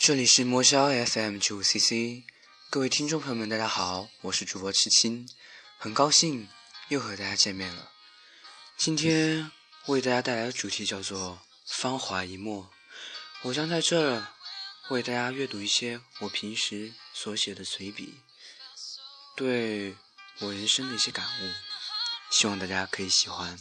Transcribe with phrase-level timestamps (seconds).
[0.00, 2.24] 这里是魔霄 FM 九五 CC，
[2.70, 5.28] 各位听众朋友们，大家好，我是主播赤青，
[5.76, 6.48] 很高兴
[6.88, 7.90] 又和大家见面了。
[8.78, 9.52] 今天
[9.84, 11.40] 为大家带来的主题叫做
[11.76, 12.64] 《芳华一墨》，
[13.42, 14.28] 我将在这儿
[14.90, 18.14] 为大家阅读一些我平时所写的随笔，
[19.36, 19.94] 对
[20.38, 21.52] 我人生的一些感悟，
[22.30, 23.60] 希望大家可以喜欢。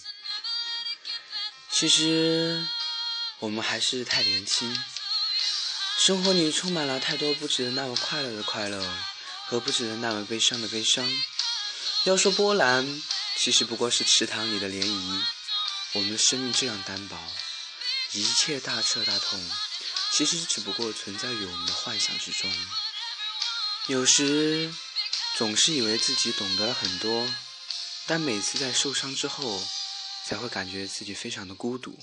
[1.70, 2.66] 其实
[3.40, 4.74] 我们还是太年轻。
[6.00, 8.82] 生活里充满了太多不值得那么快乐的快乐，
[9.48, 11.06] 和不值得那么悲伤的悲伤。
[12.06, 13.04] 要说波澜，
[13.36, 15.22] 其实不过是池塘里的涟漪。
[15.94, 17.18] 我们的生命这样单薄，
[18.14, 19.44] 一切大彻大痛，
[20.18, 22.52] 其实只不过存在于我们的幻想之中。
[23.86, 24.74] 有时
[25.38, 27.32] 总是以为自己懂得了很多，
[28.08, 29.62] 但每次在受伤之后，
[30.26, 32.00] 才会感觉自己非常的孤独。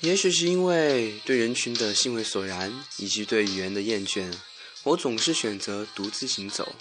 [0.00, 4.36] 也许是因为对人群的兴味索然，以及对语言的厌倦，
[4.82, 6.74] 我总是选择独自行走。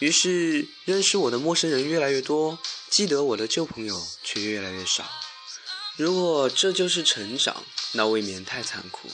[0.00, 2.58] 于是，认识我的陌生人越来越多，
[2.90, 5.08] 记得我的旧朋友却越来越少。
[5.94, 9.10] 如果这就是成长，那未免太残酷。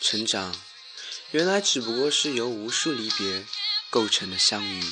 [0.00, 0.54] 成长，
[1.30, 3.44] 原来只不过是由无数离别
[3.90, 4.84] 构成的相遇。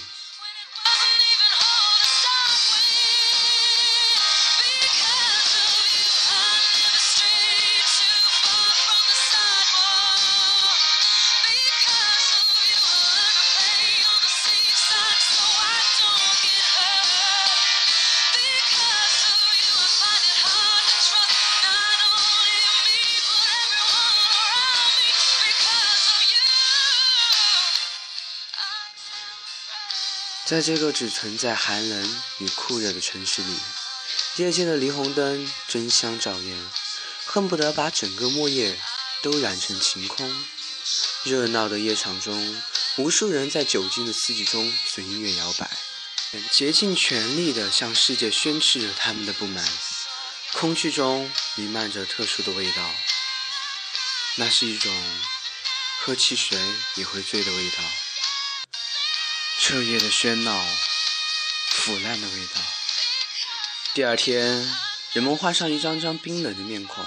[30.48, 33.54] 在这个只存在寒冷与酷热的城市里，
[34.36, 36.56] 夜间的霓虹灯争相照耀，
[37.26, 38.80] 恨不得把整个末夜
[39.20, 40.46] 都染成晴空。
[41.24, 42.62] 热闹的夜场中，
[42.96, 45.70] 无数人在酒精的刺激中随音乐摇摆，
[46.50, 49.62] 竭尽全力地向世界宣示着他们的不满。
[50.54, 52.90] 空气中弥漫着特殊的味道，
[54.36, 54.90] 那是一种
[56.00, 56.58] 喝汽水
[56.94, 57.84] 也会醉的味道。
[59.60, 60.64] 彻夜的喧闹，
[61.70, 62.60] 腐烂的味道。
[63.92, 64.72] 第二天，
[65.12, 67.04] 人们换上一张张冰冷的面孔，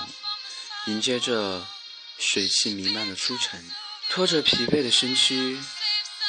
[0.85, 1.65] 迎接着
[2.19, 3.71] 水汽弥漫的初晨，
[4.09, 5.63] 拖着疲惫的身躯，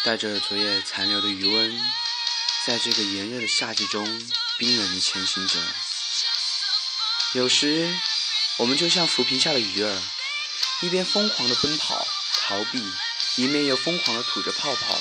[0.04, 1.92] 带着昨夜残留的余温，
[2.66, 4.06] 在这个炎热的夏季中
[4.58, 5.58] 冰冷地前行着。
[7.34, 7.92] 有时，
[8.58, 10.02] 我们就像浮萍下的鱼儿，
[10.82, 12.06] 一边疯狂地奔跑
[12.42, 12.80] 逃避，
[13.36, 14.98] 一面又疯狂地吐着泡泡。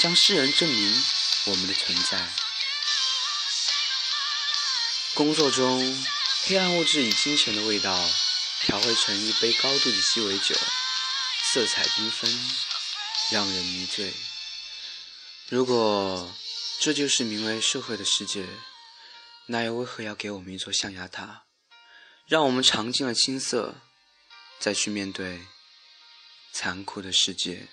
[0.00, 1.04] 向世人证明
[1.44, 2.26] 我们的存在。
[5.12, 6.06] 工作中，
[6.46, 8.08] 黑暗物质以金钱的味道
[8.62, 10.56] 调和成一杯高度的鸡尾酒，
[11.52, 12.32] 色彩缤纷，
[13.30, 14.14] 让人迷醉。
[15.50, 16.34] 如果
[16.80, 18.46] 这就是名为社会的世界，
[19.48, 21.44] 那又为何要给我们一座象牙塔，
[22.26, 23.74] 让我们尝尽了青涩，
[24.58, 25.42] 再去面对
[26.54, 27.68] 残酷的世界？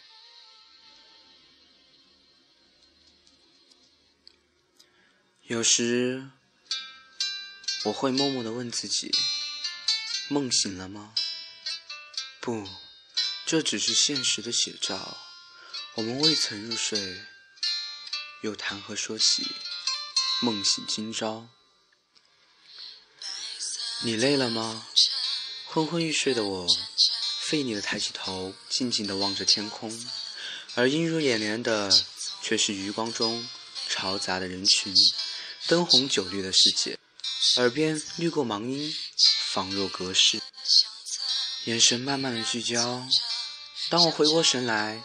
[5.49, 6.29] 有时，
[7.85, 9.09] 我会默默地问自己：
[10.27, 11.13] 梦醒了吗？
[12.41, 12.67] 不，
[13.45, 15.17] 这只是现实的写照。
[15.93, 17.21] 我们未曾入睡，
[18.41, 19.47] 又谈何说起
[20.41, 21.47] 梦醒今朝？
[24.03, 24.85] 你累了吗？
[25.67, 26.67] 昏昏欲睡的我，
[27.39, 29.97] 费力地抬起头，静静地望着天空，
[30.75, 31.89] 而映入眼帘的，
[32.41, 33.47] 却是余光中
[33.89, 34.93] 嘈杂的人群。
[35.67, 36.97] 灯红酒绿的世界，
[37.57, 38.95] 耳边掠过忙音，
[39.51, 40.41] 仿若隔世。
[41.65, 43.05] 眼神慢慢的聚焦，
[43.89, 45.03] 当我回过神来，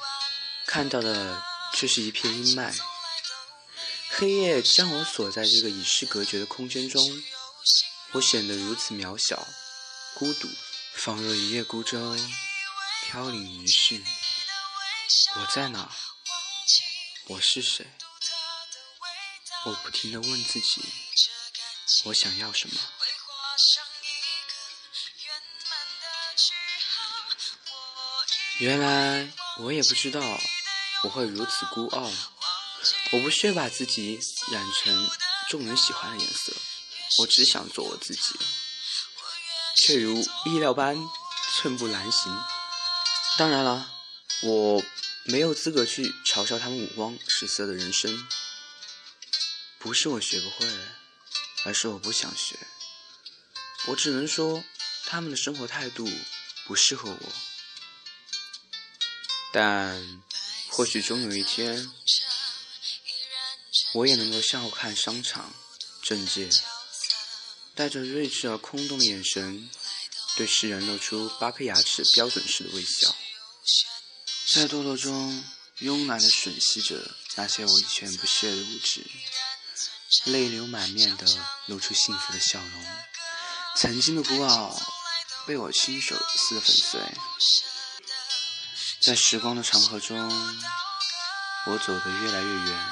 [0.66, 1.42] 看到的
[1.74, 2.72] 却是一片阴霾。
[4.10, 7.02] 黑夜将我锁在这个与世隔绝的空间中，
[8.12, 9.44] 我显得如此渺小、
[10.14, 10.48] 孤独，
[10.94, 12.16] 仿若一叶孤舟，
[13.04, 14.00] 飘零于世。
[15.34, 15.90] 我在哪？
[17.26, 17.84] 我是谁？
[19.64, 20.82] 我不停地问自己，
[22.04, 22.80] 我想要什么？
[28.58, 30.20] 原来我也不知道
[31.04, 32.10] 我会如此孤傲。
[33.12, 34.18] 我不屑把自己
[34.50, 35.10] 染成
[35.48, 36.52] 众人喜欢的颜色，
[37.18, 38.38] 我只想做我自己，
[39.76, 40.96] 却如意料般
[41.54, 42.44] 寸步难行。
[43.38, 43.92] 当然了，
[44.42, 44.82] 我
[45.24, 48.28] 没有资格去嘲笑他们五光十色的人生。
[49.82, 50.66] 不是我学不会，
[51.64, 52.56] 而是我不想学。
[53.88, 54.62] 我只能说，
[55.06, 56.08] 他们的生活态度
[56.66, 57.32] 不适合我。
[59.52, 60.22] 但
[60.68, 61.92] 或许终有一天，
[63.94, 65.52] 我也能够笑看商场、
[66.04, 66.48] 政界，
[67.74, 69.68] 带着睿智而空洞的眼神，
[70.36, 73.16] 对世人露出八颗牙齿标准式的微笑，
[74.54, 75.44] 在堕落中
[75.80, 79.04] 慵懒地吮吸着那些我以前不屑的物质。
[80.24, 81.26] 泪流满面的
[81.66, 82.86] 露出幸福的笑容，
[83.76, 84.80] 曾经的孤傲
[85.46, 87.00] 被我亲手撕得粉碎。
[89.00, 90.30] 在时光的长河中，
[91.66, 92.86] 我走得越来越远，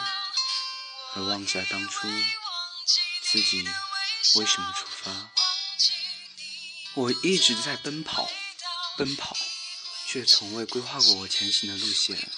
[1.14, 2.08] 而忘记了当初
[3.30, 3.68] 自己
[4.36, 5.30] 为什么出发。
[6.94, 8.28] 我一直在奔跑，
[8.96, 9.36] 奔跑，
[10.08, 12.32] 却从未规划过我前行的路线。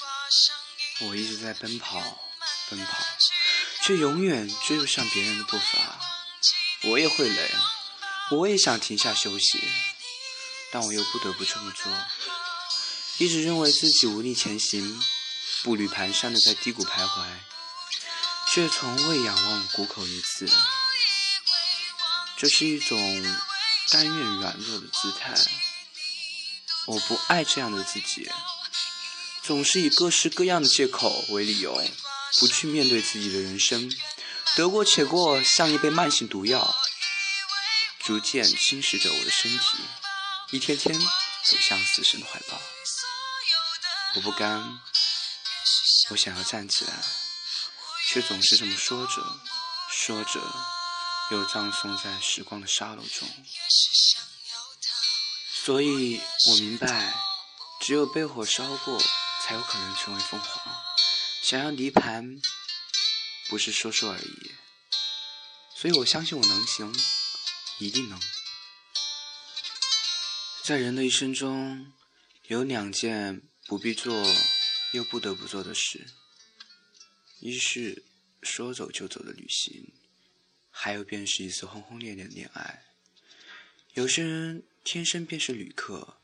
[1.00, 2.00] 我一直在奔跑，
[2.68, 2.98] 奔跑。
[3.84, 6.00] 却永远追不上别人的步伐。
[6.84, 7.50] 我也会累，
[8.30, 9.60] 我也想停下休息，
[10.70, 11.92] 但我又不得不这么做。
[13.18, 15.02] 一直认为自己无力前行，
[15.62, 17.24] 步履蹒跚的在低谷徘徊，
[18.52, 20.48] 却从未仰望谷口一次。
[22.36, 22.98] 这是一种
[23.90, 25.34] 甘愿软弱的姿态。
[26.86, 28.28] 我不爱这样的自己，
[29.44, 31.80] 总是以各式各样的借口为理由。
[32.38, 33.90] 不去面对自己的人生，
[34.56, 36.74] 得过且过，像一杯慢性毒药，
[38.00, 39.76] 逐渐侵蚀着我的身体，
[40.50, 42.60] 一天天走向死神的怀抱。
[44.14, 44.80] 我不甘，
[46.10, 46.92] 我想要站起来，
[48.08, 49.40] 却总是这么说着，
[49.90, 50.40] 说着，
[51.30, 53.28] 又葬送在时光的沙漏中。
[55.64, 57.14] 所以我明白，
[57.80, 59.00] 只有被火烧过，
[59.42, 60.91] 才有可能成为凤凰。
[61.52, 62.40] 想要离盘，
[63.50, 64.52] 不是说说而已，
[65.76, 66.90] 所以我相信我能行，
[67.78, 68.18] 一定能。
[70.64, 71.92] 在人的一生中，
[72.46, 74.26] 有两件不必做
[74.92, 76.06] 又不得不做的事：
[77.40, 78.02] 一是
[78.42, 79.92] 说走就走的旅行，
[80.70, 82.82] 还有便是一次轰轰烈烈的恋爱。
[83.92, 86.16] 有些人天生便是旅客，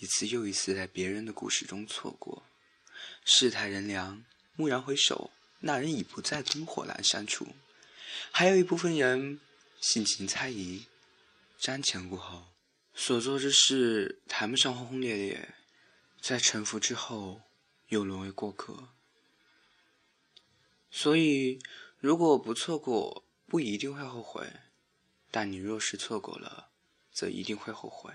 [0.00, 2.46] 一次又一次在别人的故事中错过，
[3.24, 4.22] 世态人凉。
[4.56, 5.30] 蓦然回首，
[5.60, 7.48] 那人已不在灯火阑珊处。
[8.30, 9.40] 还有一部分人
[9.80, 10.86] 性情猜疑，
[11.60, 12.46] 瞻前顾后，
[12.94, 15.54] 所做之事谈不上轰轰烈烈，
[16.20, 17.42] 在沉浮之后
[17.88, 18.88] 又沦为过客。
[20.90, 21.58] 所以，
[21.98, 24.46] 如果不错过，不一定会后悔；
[25.30, 26.70] 但你若是错过了，
[27.12, 28.12] 则一定会后悔。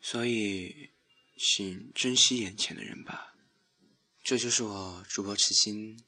[0.00, 0.90] 所以，
[1.38, 3.33] 请珍惜眼前的人吧。
[4.24, 6.02] 这就是我主播痴心，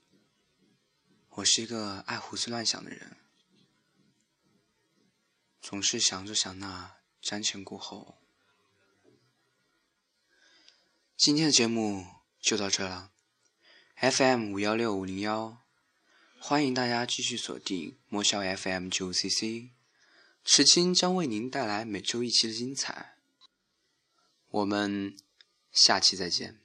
[1.29, 3.15] 我是一个爱胡思乱想的人，
[5.61, 8.17] 总是想着想那，瞻前顾后。
[11.15, 12.07] 今天的节目
[12.41, 13.13] 就到这了
[13.97, 15.59] ，FM 五幺六五零幺，
[16.41, 19.73] 欢迎大家继续锁定莫笑 FM 九 CC，
[20.43, 23.19] 痴心将为您带来每周一期的精彩，
[24.49, 25.15] 我们
[25.71, 26.63] 下期再见。